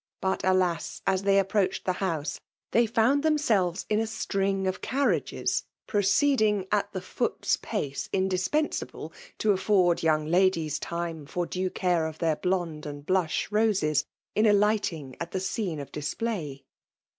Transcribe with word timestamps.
But, 0.19 0.43
alas! 0.43 1.03
as 1.05 1.21
they 1.21 1.37
approached 1.37 1.85
the 1.85 1.93
house, 2.01 2.39
they 2.71 2.87
ftmni 2.87 3.21
ihemselres 3.21 3.85
m 3.87 3.99
a 3.99 4.07
string 4.07 4.65
of 4.65 4.81
carriages 4.81 5.63
proceeding 5.85 6.65
at 6.71 6.91
the 6.91 7.01
foot's 7.03 7.57
pace 7.57 8.09
indispensable 8.11 9.13
to 9.37 9.51
afford 9.51 9.99
^ung 9.99 10.27
ladies 10.31 10.79
time 10.79 11.27
for 11.27 11.45
due 11.45 11.69
care 11.69 12.07
of 12.07 12.17
their 12.17 12.35
blonde 12.37 12.87
aild 12.87 13.05
blush 13.05 13.51
roses, 13.51 14.03
in 14.33 14.47
alighting 14.47 15.15
at 15.19 15.29
the 15.33 15.39
scene 15.39 15.79
of 15.79 15.91
dlkh 15.91 16.17
play. 16.17 16.63